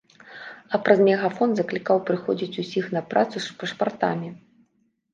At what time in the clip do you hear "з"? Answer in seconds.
3.49-3.63